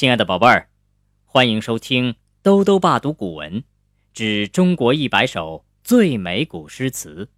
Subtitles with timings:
[0.00, 0.70] 亲爱的宝贝儿，
[1.26, 3.62] 欢迎收听兜兜爸读古文
[4.14, 7.28] 之中国一百首最美古诗词。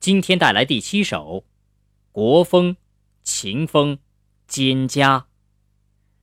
[0.00, 1.40] 今天带来第七首
[2.12, 2.72] 《国风·
[3.22, 3.98] 秦风·
[4.48, 5.20] 蒹葭》，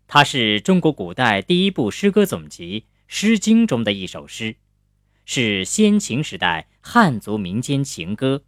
[0.07, 4.55] 它是中国古代第一部诗歌总集《诗经》中的一首诗，
[5.23, 8.43] 是先秦时代汉族民间情歌。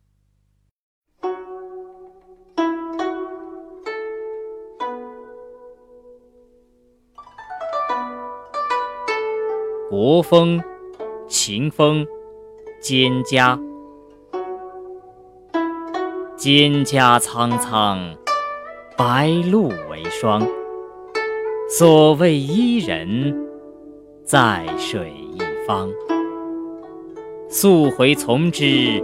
[9.87, 10.59] 国风，
[11.27, 12.03] 秦风，
[12.81, 13.59] 蒹葭。
[16.35, 17.99] 蒹葭苍苍，
[18.97, 20.41] 白露为霜。
[21.69, 23.47] 所谓伊人，
[24.23, 25.91] 在水一方。
[27.47, 29.03] 溯洄从之，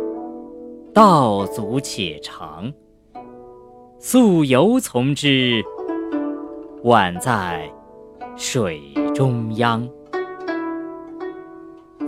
[0.96, 2.74] 道阻且长；
[4.00, 5.64] 溯游从之，
[6.84, 7.72] 宛在
[8.36, 8.82] 水
[9.14, 9.88] 中央。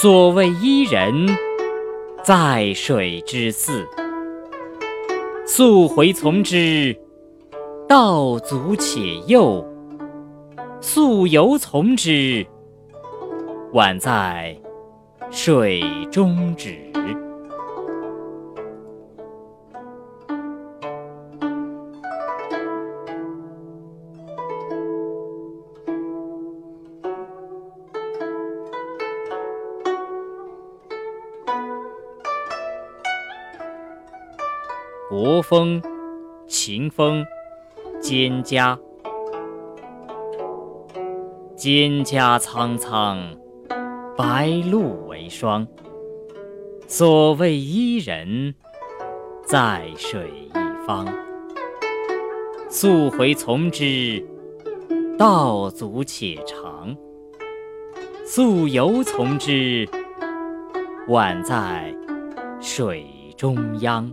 [0.00, 1.26] 所谓伊人，
[2.22, 3.84] 在水之涘。
[5.44, 6.96] 溯洄从之，
[7.88, 9.60] 道阻且右；
[10.80, 12.46] 溯游从之，
[13.72, 14.56] 宛在
[15.32, 15.82] 水
[16.12, 16.76] 中坻。
[35.08, 35.80] 国风，
[36.46, 37.24] 秦风，
[38.02, 38.78] 蒹葭。
[41.56, 43.18] 蒹葭苍苍，
[44.18, 45.66] 白露为霜。
[46.86, 48.54] 所谓伊人，
[49.46, 51.06] 在水一方。
[52.68, 54.22] 溯洄从之，
[55.16, 56.94] 道阻且长；
[58.26, 59.88] 溯游从之，
[61.08, 61.94] 宛在
[62.60, 63.06] 水
[63.38, 64.12] 中央。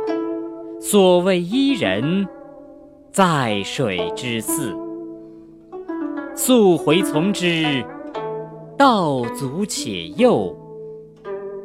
[0.83, 2.27] 所谓伊人，
[3.11, 4.75] 在水之涘。
[6.35, 7.85] 溯洄从之，
[8.75, 10.55] 道阻且右；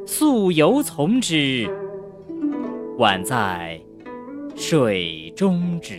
[0.04, 1.66] 溯游从之，
[2.98, 3.80] 宛在
[4.54, 5.98] 水中沚。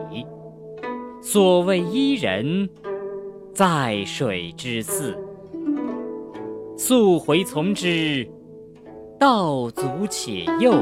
[1.21, 2.67] 所谓伊人，
[3.53, 5.15] 在水之涘。
[6.75, 8.27] 溯洄从之，
[9.19, 10.73] 道阻且右；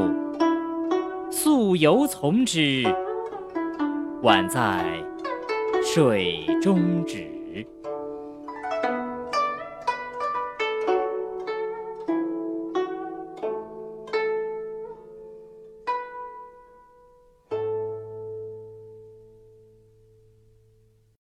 [1.30, 2.84] 溯游从之，
[4.24, 4.86] 宛在
[5.84, 7.39] 水中沚。